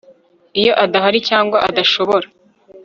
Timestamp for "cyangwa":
1.29-1.57